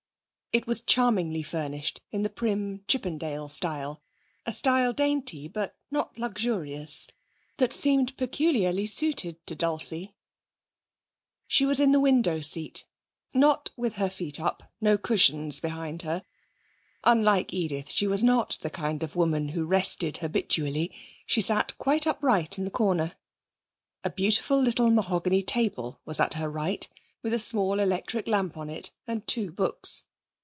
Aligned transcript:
It 0.53 0.67
was 0.67 0.81
charmingly 0.81 1.43
furnished 1.43 2.01
in 2.11 2.23
the 2.23 2.29
prim 2.29 2.83
Chippendale 2.85 3.47
style, 3.47 4.01
a 4.45 4.51
style 4.51 4.91
dainty, 4.91 5.47
but 5.47 5.77
not 5.89 6.17
luxurious, 6.19 7.07
that 7.55 7.71
seemed 7.71 8.17
peculiarly 8.17 8.85
suited 8.85 9.37
to 9.47 9.55
Dulcie. 9.55 10.13
She 11.47 11.65
was 11.65 11.79
in 11.79 11.91
the 11.91 12.01
window 12.01 12.41
seat 12.41 12.85
not 13.33 13.69
with 13.77 13.93
her 13.93 14.09
feet 14.09 14.41
up, 14.41 14.63
no 14.81 14.97
cushions 14.97 15.61
behind 15.61 16.01
her. 16.01 16.21
Unlike 17.05 17.53
Edith, 17.53 17.89
she 17.89 18.05
was 18.07 18.21
not 18.21 18.57
the 18.59 18.69
kind 18.69 19.03
of 19.03 19.15
woman 19.15 19.47
who 19.47 19.65
rested 19.65 20.17
habitually; 20.17 20.93
she 21.25 21.39
sat 21.39 21.77
quite 21.77 22.05
upright 22.05 22.57
in 22.57 22.65
the 22.65 22.71
corner. 22.71 23.15
A 24.03 24.09
beautiful 24.09 24.59
little 24.61 24.91
mahogany 24.91 25.43
table 25.43 26.01
was 26.03 26.19
at 26.19 26.33
her 26.33 26.51
right, 26.51 26.89
with 27.23 27.33
a 27.33 27.39
small 27.39 27.79
electric 27.79 28.27
lamp 28.27 28.57
on 28.57 28.69
it, 28.69 28.91
and 29.07 29.25
two 29.25 29.49
books. 29.53 30.03